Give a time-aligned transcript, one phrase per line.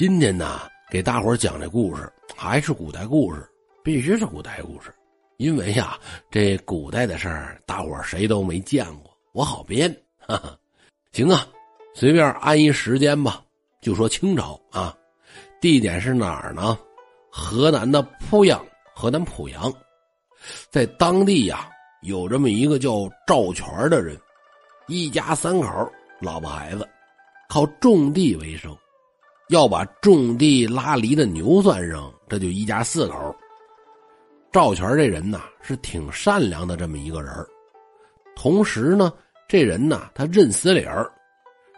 [0.00, 3.46] 今天呢，给大伙讲这故事，还是古代故事，
[3.84, 4.90] 必须是古代故事，
[5.36, 5.98] 因为呀，
[6.30, 9.94] 这古代的事儿，大伙谁都没见过，我好编。
[10.26, 10.56] 哈哈，
[11.12, 11.46] 行啊，
[11.94, 13.44] 随便安一时间吧，
[13.82, 14.96] 就说清朝啊，
[15.60, 16.78] 地点是哪儿呢？
[17.30, 18.58] 河南的濮阳，
[18.94, 19.70] 河南濮阳，
[20.70, 21.68] 在当地呀，
[22.00, 24.18] 有这么一个叫赵全的人，
[24.86, 25.92] 一家三口，
[26.22, 26.88] 老婆孩子，
[27.50, 28.74] 靠种地为生。
[29.50, 33.34] 要把种地拉犁的牛算上，这就一家四口。
[34.52, 37.32] 赵全这人呐是挺善良的这么一个人
[38.36, 39.12] 同时呢，
[39.48, 41.10] 这人呐他认死理儿，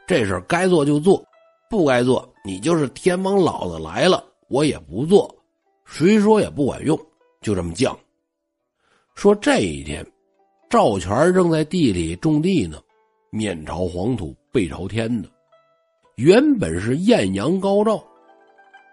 [0.07, 1.25] 这事该做就做，
[1.71, 5.35] 不该做你就是天王老子来了我也不做，
[5.87, 6.99] 谁说也不管用，
[7.41, 7.97] 就这么犟。
[9.15, 10.07] 说这一天，
[10.69, 12.79] 赵全正在地里种地呢，
[13.31, 15.29] 面朝黄土背朝天的。
[16.17, 18.03] 原本是艳阳高照，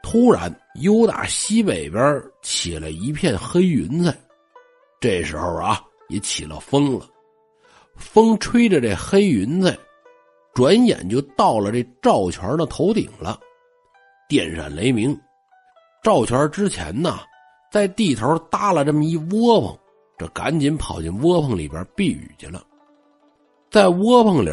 [0.02, 4.16] 突然由打西北边起了一片黑云彩。
[5.00, 7.06] 这时候啊，也起了风了，
[7.96, 9.78] 风吹着这黑云彩，
[10.54, 13.40] 转眼就到了这赵全的头顶了，
[14.28, 15.18] 电闪雷鸣。
[16.02, 17.20] 赵全之前呢，
[17.72, 19.78] 在地头搭了这么一窝棚，
[20.18, 22.64] 这赶紧跑进窝棚里边避雨去了，
[23.70, 24.50] 在窝棚里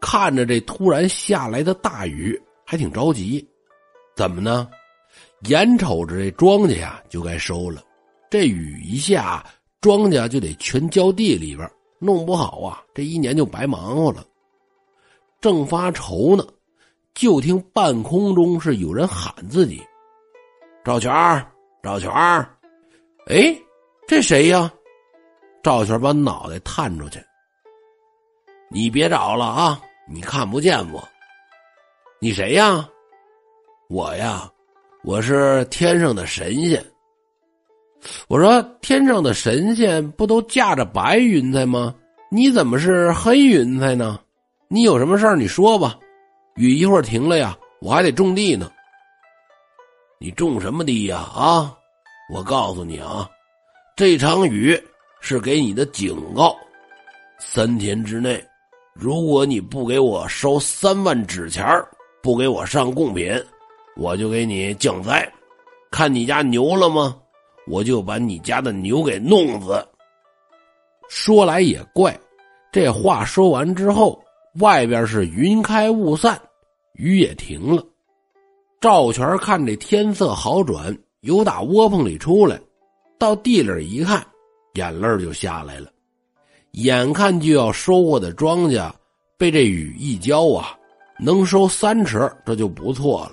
[0.00, 3.46] 看着这突然下来的大雨，还挺着急。
[4.14, 4.68] 怎么呢？
[5.48, 7.82] 眼瞅着这庄稼呀就该收了，
[8.30, 9.44] 这雨一下，
[9.80, 14.24] 庄稼就得全浇地里边，弄不好啊，这一年就白忙活了。
[15.40, 16.44] 正发愁呢，
[17.14, 19.82] 就听半空中是有人喊自己
[20.82, 21.12] ：“赵全
[21.82, 22.10] 赵全
[23.26, 23.54] 哎，
[24.08, 24.72] 这谁呀？
[25.62, 27.22] 赵全把脑袋探出去
[28.68, 31.02] ：“你别找了啊！”你看不见我，
[32.20, 32.88] 你谁呀？
[33.88, 34.48] 我呀，
[35.02, 36.84] 我是天上的神仙。
[38.28, 41.92] 我说天上的神仙不都驾着白云彩吗？
[42.30, 44.20] 你怎么是黑云彩呢？
[44.68, 45.98] 你有什么事儿你说吧。
[46.54, 48.70] 雨一会儿停了呀，我还得种地呢。
[50.20, 51.18] 你种什么地呀？
[51.18, 51.76] 啊，
[52.32, 53.28] 我告诉你啊，
[53.96, 54.80] 这场雨
[55.20, 56.56] 是给你的警告，
[57.40, 58.40] 三天之内。
[58.98, 61.64] 如果你不给我收三万纸钱
[62.22, 63.30] 不给我上贡品，
[63.94, 65.30] 我就给你降灾。
[65.90, 67.16] 看你家牛了吗？
[67.66, 69.86] 我就把你家的牛给弄死。
[71.08, 72.18] 说来也怪，
[72.72, 74.18] 这话说完之后，
[74.60, 76.40] 外边是云开雾散，
[76.94, 77.84] 雨也停了。
[78.80, 82.58] 赵全看这天色好转，由打窝棚里出来，
[83.18, 84.24] 到地里一看，
[84.74, 85.90] 眼泪就下来了。
[86.76, 88.90] 眼看就要收获的庄稼，
[89.38, 90.76] 被这雨一浇啊，
[91.18, 93.32] 能收三尺，这就不错了。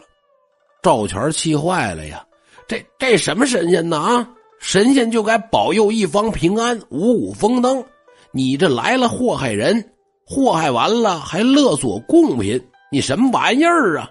[0.82, 2.26] 赵全气坏了呀！
[2.66, 3.98] 这这什么神仙呢？
[3.98, 7.84] 啊，神仙就该保佑一方平安，五谷丰登。
[8.32, 9.92] 你这来了祸害人，
[10.26, 12.58] 祸害完了还勒索贡品，
[12.94, 14.10] 你什么玩意儿啊？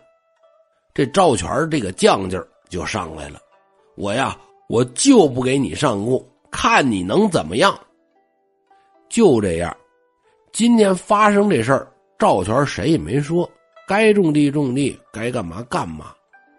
[0.92, 3.40] 这赵全这个犟劲儿就上来了。
[3.96, 4.36] 我呀，
[4.68, 7.74] 我就不给你上贡，看你能怎么样。
[9.12, 9.76] 就这样，
[10.52, 11.86] 今天发生这事儿，
[12.18, 13.46] 赵全谁也没说，
[13.86, 16.14] 该种地种地，该干嘛干嘛，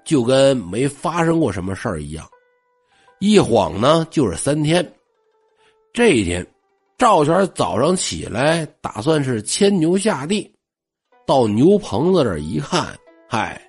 [0.06, 2.24] 就跟没发生过什么事儿一样。
[3.18, 4.88] 一晃呢，就是三天。
[5.92, 6.46] 这一天，
[6.96, 10.48] 赵全早上起来，打算是牵牛下地，
[11.26, 12.96] 到牛棚子这儿一看，
[13.28, 13.60] 嗨，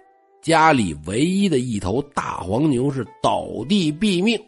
[0.43, 4.39] 家里唯一的一头大黄牛是倒地毙命。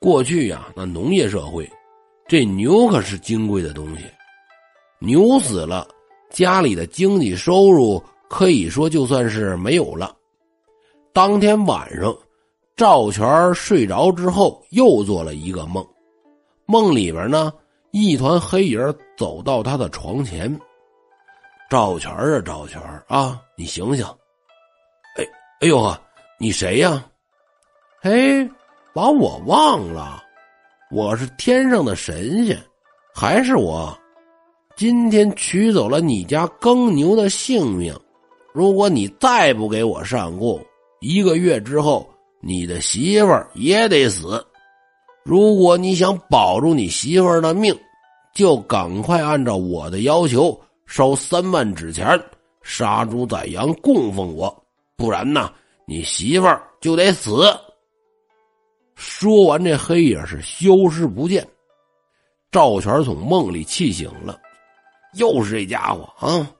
[0.00, 1.70] 过去呀，那农业社会。
[2.28, 4.04] 这牛可是金贵的东西，
[4.98, 5.86] 牛死了，
[6.28, 10.12] 家里的经济收入可以说就算是没有了。
[11.12, 12.12] 当天晚上，
[12.74, 15.86] 赵全睡着之后又做了一个梦，
[16.66, 17.52] 梦里边呢，
[17.92, 20.60] 一团黑影走到他的床前。
[21.70, 24.04] 赵全啊，赵全啊，你醒醒！
[25.16, 25.24] 哎，
[25.60, 25.98] 哎呦呵，
[26.38, 27.04] 你谁呀？
[28.00, 28.48] 嘿，
[28.92, 30.24] 把我忘了。
[30.88, 32.56] 我是天上的神仙，
[33.12, 33.96] 还是我？
[34.76, 37.92] 今天取走了你家耕牛的性命，
[38.52, 40.64] 如果你再不给我上供，
[41.00, 42.08] 一个月之后
[42.40, 44.44] 你的媳妇儿也得死。
[45.24, 47.76] 如果你想保住你媳妇儿的命，
[48.32, 50.56] 就赶快按照我的要求
[50.86, 52.06] 烧三万纸钱，
[52.62, 55.50] 杀猪宰羊供奉我，不然呢，
[55.84, 57.44] 你媳妇儿就得死。
[58.96, 61.46] 说完，这黑影是消失不见。
[62.50, 64.40] 赵全从梦里气醒了，
[65.14, 66.50] 又是这家伙啊！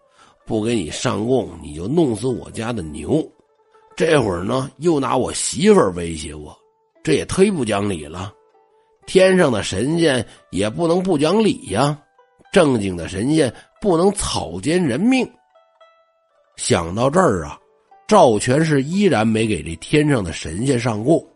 [0.45, 3.27] 不给你上供，你就弄死我家的牛。
[3.97, 6.55] 这会儿呢又拿我媳妇儿威胁我，
[7.03, 8.33] 这也忒不讲理了。
[9.07, 11.99] 天上的神仙也不能不讲理呀，
[12.53, 15.27] 正经的神仙不能草菅人命。
[16.57, 17.59] 想到这儿啊，
[18.07, 21.27] 赵全是依然没给这天上的神仙上供，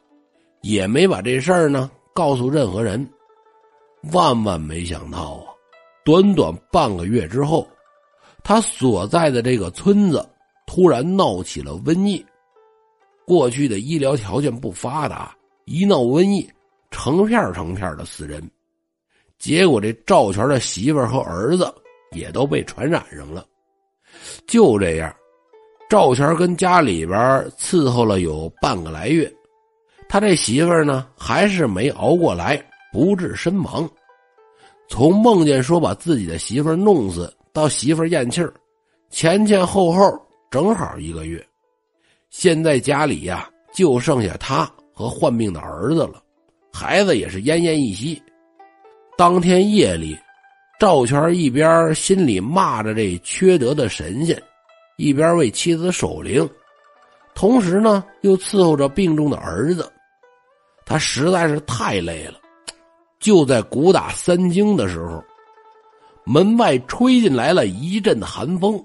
[0.62, 3.08] 也没把这事儿呢告诉任何人。
[4.12, 5.52] 万万没想到啊，
[6.04, 7.68] 短短半个月之后，
[8.42, 10.26] 他所在的这个村子
[10.66, 12.24] 突然闹起了瘟疫。
[13.26, 15.36] 过去的医疗条件不发达，
[15.66, 16.50] 一闹瘟疫，
[16.90, 18.42] 成片成片的死人。
[19.38, 21.72] 结果这赵全的媳妇和儿子
[22.12, 23.46] 也都被传染上了。
[24.46, 25.14] 就这样，
[25.88, 27.18] 赵全跟家里边
[27.58, 29.32] 伺候了有半个来月，
[30.10, 32.60] 他这媳妇儿呢还是没熬过来，
[32.92, 33.88] 不治身亡。
[34.88, 38.52] 从梦见说把自己的媳妇儿弄死，到媳妇儿咽气儿，
[39.08, 40.20] 前前后后
[40.50, 41.40] 正好一个月。
[42.28, 46.20] 现在家里呀，就剩下他和患病的儿子了，
[46.72, 48.20] 孩子也是奄奄一息。
[49.16, 50.18] 当天夜里，
[50.80, 54.42] 赵全一边心里骂着这缺德的神仙，
[54.96, 56.50] 一边为妻子守灵，
[57.32, 59.88] 同时呢又伺候着病重的儿子。
[60.90, 62.34] 他实在是太累了。
[63.20, 65.22] 就在鼓打三更的时候，
[66.24, 68.82] 门外吹进来了一阵寒风，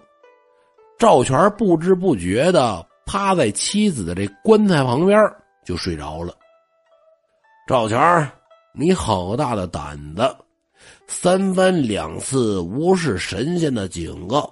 [0.99, 2.87] 赵全不知不觉的。
[3.07, 5.19] 趴在妻子的这棺材旁边
[5.63, 6.35] 就睡着了。
[7.67, 8.31] 赵全
[8.73, 10.35] 你好大的胆子！
[11.07, 14.51] 三番两次无视神仙的警告，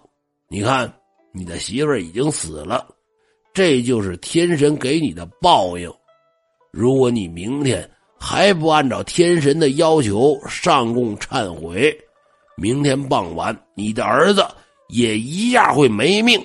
[0.50, 0.92] 你看
[1.32, 2.88] 你的媳妇已经死了，
[3.54, 5.92] 这就是天神给你的报应。
[6.76, 7.88] 如果你明天
[8.20, 11.96] 还不按照天神的要求上供忏悔，
[12.58, 14.44] 明天傍晚你的儿子
[14.90, 16.44] 也一样会没命。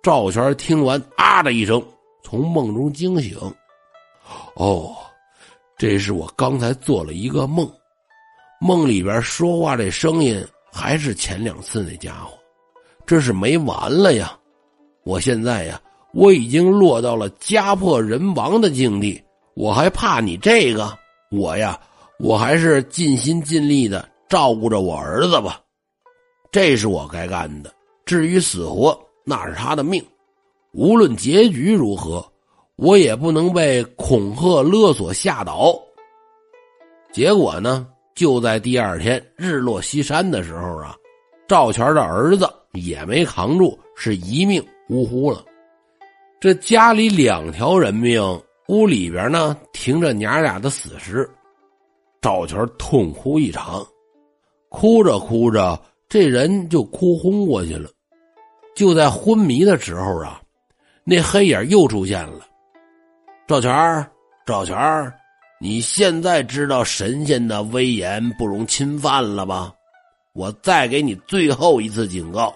[0.00, 1.84] 赵全听完，啊的一声，
[2.22, 3.36] 从梦中惊醒。
[4.54, 4.94] 哦，
[5.76, 7.68] 这是我刚才做了一个梦，
[8.60, 12.38] 梦里边说话这声音还是前两次那家伙，
[13.04, 14.38] 这是没完了呀！
[15.02, 19.22] 我现在呀，我已经落到了家破人亡的境地，
[19.54, 20.92] 我还怕你这个？
[21.30, 21.78] 我呀，
[22.18, 25.60] 我还是尽心尽力的照顾着我儿子吧，
[26.50, 27.72] 这是我该干的。
[28.04, 30.04] 至于死活，那是他的命，
[30.72, 32.26] 无论结局如何，
[32.74, 35.80] 我也不能被恐吓勒索吓倒。
[37.12, 37.86] 结果呢，
[38.16, 40.96] 就在第二天日落西山的时候啊，
[41.46, 45.44] 赵全的儿子也没扛住，是一命呜呼了。
[46.40, 48.22] 这家里两条人命，
[48.68, 51.28] 屋里边呢停着娘俩的死尸，
[52.22, 53.86] 赵全痛哭一场，
[54.70, 55.78] 哭着哭着，
[56.08, 57.90] 这人就哭昏过去了。
[58.74, 60.40] 就在昏迷的时候啊，
[61.04, 62.46] 那黑影又出现了。
[63.46, 64.06] 赵全
[64.46, 65.12] 赵全
[65.60, 69.74] 你现在知道神仙的威严不容侵犯了吧？
[70.32, 72.54] 我再给你最后一次警告：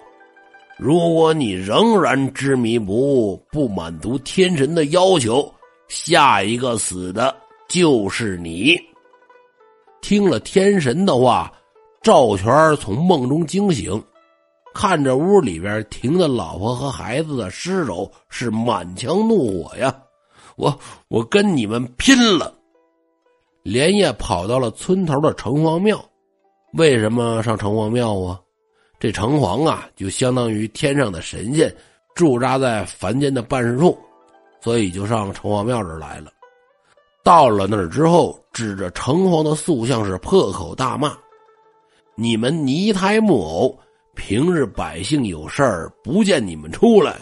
[0.76, 5.52] 如果你仍然执迷不悟，不满足天神的要求，
[5.88, 7.34] 下一个死的
[7.68, 8.76] 就是你。
[10.00, 11.52] 听了天神的话，
[12.02, 14.02] 赵全从梦中惊醒。
[14.74, 19.96] 看着屋里边停的老婆和孩子的尸首，是满腔怒火呀！
[20.56, 22.52] 我我跟你们拼了！
[23.62, 26.04] 连夜跑到了村头的城隍庙。
[26.72, 28.40] 为什么上城隍庙啊？
[29.04, 31.70] 这城隍啊，就相当于天上的神仙，
[32.14, 33.98] 驻扎在凡间的办事处，
[34.62, 36.32] 所以就上城隍庙这儿来了。
[37.22, 41.14] 到了那儿之后，指着城隍的塑像是破口大骂
[42.16, 43.78] ：“你们泥胎木偶！”
[44.16, 47.18] 平日百姓有事儿不见你们出来，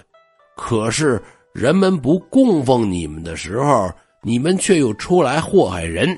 [0.55, 1.21] 可是
[1.53, 3.91] 人们不供奉你们的时候，
[4.23, 6.17] 你们却又出来祸害人，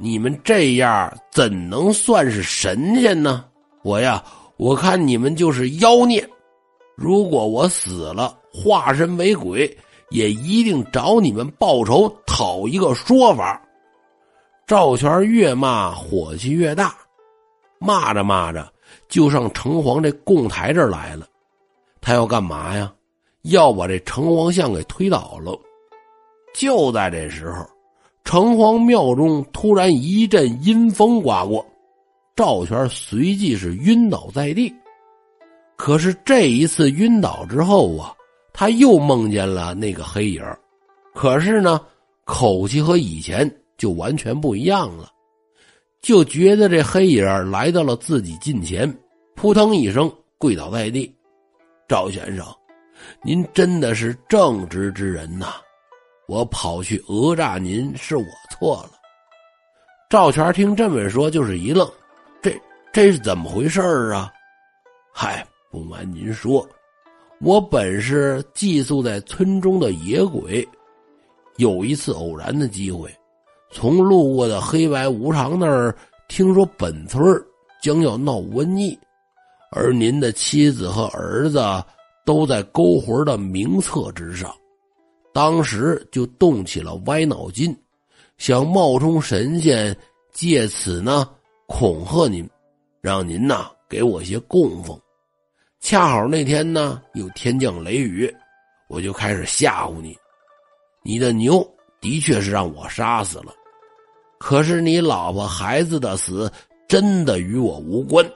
[0.00, 3.44] 你们这样怎能算是神仙呢？
[3.84, 4.20] 我呀，
[4.56, 6.26] 我看你们就是妖孽。
[6.94, 9.76] 如果我死了，化身为鬼，
[10.10, 13.60] 也一定找你们报仇，讨一个说法。
[14.66, 16.94] 赵全越骂火气越大，
[17.78, 18.72] 骂着骂着。
[19.08, 21.26] 就上城隍这供台这儿来了，
[22.00, 22.92] 他要干嘛呀？
[23.42, 25.56] 要把这城隍像给推倒了。
[26.54, 27.66] 就在这时候，
[28.24, 31.64] 城隍庙中突然一阵阴风刮过，
[32.36, 34.72] 赵全随即是晕倒在地。
[35.76, 38.14] 可是这一次晕倒之后啊，
[38.52, 40.42] 他又梦见了那个黑影
[41.14, 41.80] 可是呢，
[42.24, 45.10] 口气和以前就完全不一样了。
[46.02, 48.94] 就觉得这黑影来到了自己近前，
[49.34, 51.12] 扑腾一声跪倒在地。
[51.88, 52.46] 赵先生，
[53.22, 55.54] 您真的是正直之人呐！
[56.28, 58.92] 我跑去讹诈您是我错了。”
[60.08, 61.90] 赵全听这么说，就是一愣
[62.96, 63.78] ：“这是怎么回事
[64.14, 64.32] 啊？”
[65.12, 66.66] 嗨，不瞒您说，
[67.42, 70.66] 我本是寄宿在村中的野鬼，
[71.56, 73.14] 有一次偶然的机会，
[73.70, 75.94] 从路过的黑白无常那儿
[76.26, 77.22] 听说本村
[77.82, 78.98] 将要闹瘟疫。
[79.72, 81.62] 而您的妻子和儿子
[82.24, 84.50] 都在勾魂的名册之上，
[85.34, 87.76] 当时就动起了歪脑筋，
[88.38, 89.94] 想冒充神仙，
[90.32, 91.28] 借此呢
[91.66, 92.48] 恐吓您，
[93.06, 95.00] 让您呐给我些供奉。
[95.78, 98.28] 恰好那天呢有天降雷雨，
[98.88, 100.18] 我就开始吓唬你。
[101.04, 101.64] 你的牛
[102.00, 103.54] 的确是让我杀死了，
[104.40, 106.50] 可是你老婆孩子的死
[106.88, 108.28] 真的与我无关。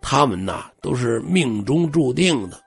[0.00, 2.60] 他们呐都是命中注定的，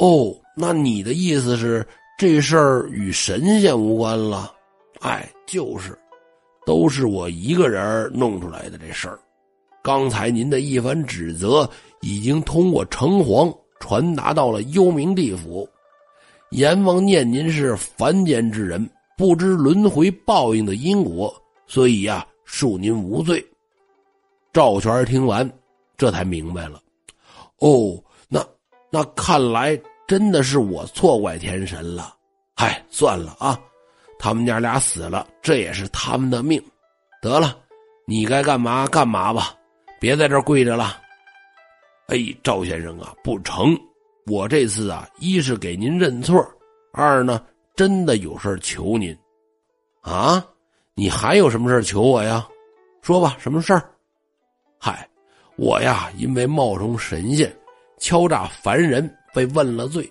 [0.00, 1.86] 哦，那你的意思是
[2.18, 4.52] 这事儿与神仙无关了？
[4.98, 5.96] 哎，就是，
[6.66, 9.16] 都是我一个人弄出来的这事儿。
[9.82, 11.68] 刚才您的一番指责
[12.00, 15.68] 已经通过城隍传达到了幽冥地府，
[16.50, 21.34] 阎王念您是凡间之人，不知轮回报应的因果，
[21.66, 23.44] 所以呀，恕您无罪。
[24.52, 25.50] 赵全听完。
[25.96, 26.80] 这才明白了，
[27.58, 28.42] 哦，那
[28.90, 32.14] 那看来真的是我错怪天神了。
[32.56, 33.60] 嗨，算了啊，
[34.18, 36.58] 他们家俩死了，这也是他们的命。
[37.20, 37.54] 得了，
[38.06, 39.54] 你该干嘛干嘛吧，
[40.00, 40.98] 别在这跪着了。
[42.06, 43.78] 哎，赵先生啊，不成，
[44.26, 46.42] 我这次啊，一是给您认错，
[46.92, 47.44] 二呢，
[47.76, 49.16] 真的有事求您。
[50.00, 50.44] 啊，
[50.94, 52.48] 你还有什么事求我呀？
[53.02, 53.90] 说吧，什么事儿？
[54.78, 55.06] 嗨。
[55.56, 57.54] 我呀，因为冒充神仙，
[57.98, 60.10] 敲诈凡人，被问了罪。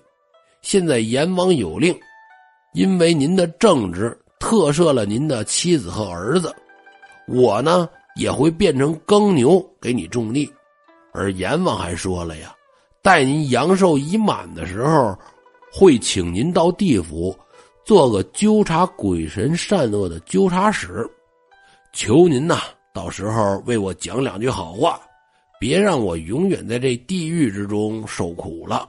[0.62, 1.92] 现在阎王有令，
[2.72, 6.54] 因为您的正直，特赦了您的妻子和儿子。
[7.26, 10.50] 我呢，也会变成耕牛给你种地。
[11.12, 12.54] 而阎王还说了呀，
[13.02, 15.18] 待您阳寿已满的时候，
[15.72, 17.36] 会请您到地府，
[17.84, 21.08] 做个纠察鬼神善恶的纠察使。
[21.92, 22.60] 求您呐，
[22.94, 25.00] 到时候为我讲两句好话。
[25.58, 28.88] 别让我永远在这地狱之中受苦了。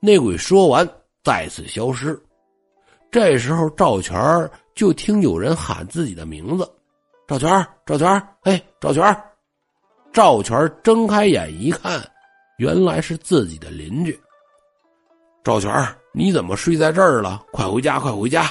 [0.00, 0.88] 那鬼说完，
[1.22, 2.18] 再次消失。
[3.10, 6.66] 这时候，赵全就听有人喊自己的名字
[7.30, 7.48] ：“赵全，
[7.86, 8.08] 赵全，
[8.42, 9.24] 哎，赵全！”
[10.12, 12.02] 赵全睁开眼一看，
[12.58, 14.20] 原来是自己的邻居。
[15.44, 15.72] 赵全，
[16.12, 17.40] 你怎么睡在这儿了？
[17.52, 18.50] 快回家，快回家！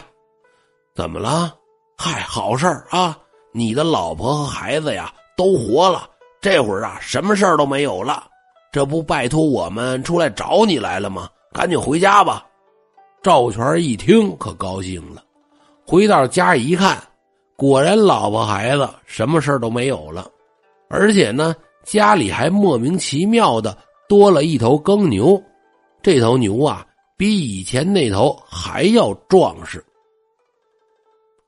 [0.95, 1.53] 怎么了？
[1.97, 3.19] 嗨，好事啊！
[3.51, 6.09] 你的老婆和孩子呀，都活了。
[6.39, 8.27] 这会儿啊，什么事儿都没有了，
[8.71, 11.27] 这不拜托我们出来找你来了吗？
[11.51, 12.47] 赶紧回家吧。
[13.21, 15.21] 赵全一听可高兴了，
[15.85, 16.97] 回到家一看，
[17.59, 20.31] 果然老婆孩子什么事儿都没有了，
[20.87, 25.37] 而且呢，家里还莫名其妙的多了一头耕牛，
[26.01, 26.87] 这头牛啊，
[27.17, 29.83] 比以前那头还要壮实。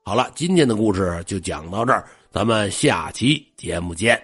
[0.02, 4.22] 好了，今天的故事就讲到这儿，咱们下期节目见。